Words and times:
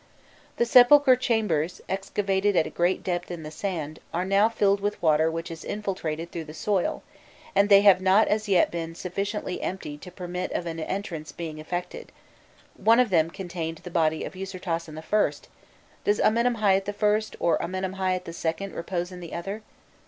The 0.57 0.65
sepulchral 0.65 1.15
chambers, 1.15 1.79
excavated 1.87 2.55
at 2.55 2.65
a 2.65 2.71
great 2.71 3.03
depth 3.03 3.29
in 3.29 3.43
the 3.43 3.51
sand, 3.51 3.99
are 4.11 4.25
now 4.25 4.49
filled 4.49 4.79
with 4.79 4.99
water 4.99 5.29
which 5.29 5.49
has 5.49 5.63
infiltrated 5.63 6.31
through 6.31 6.45
the 6.45 6.55
soil, 6.55 7.03
and 7.55 7.69
they 7.69 7.81
have 7.81 8.01
not 8.01 8.27
as 8.27 8.49
yet 8.49 8.71
been 8.71 8.95
sufficiently 8.95 9.61
emptied 9.61 10.01
to 10.01 10.09
permit 10.11 10.51
of 10.53 10.65
an 10.65 10.79
entrance 10.79 11.31
being 11.31 11.59
effected: 11.59 12.11
one 12.77 12.99
of 12.99 13.11
them 13.11 13.29
contained 13.29 13.77
the 13.83 13.91
body 13.91 14.23
of 14.23 14.33
Usirtasen 14.33 14.97
I.; 14.97 15.31
does 16.03 16.19
Amenemhâît 16.19 16.89
I. 16.89 17.37
or 17.39 17.59
Amenemhâît 17.59 18.59
II. 18.59 18.67
repose 18.73 19.11
in 19.11 19.19
the 19.19 19.35
other? 19.35 19.61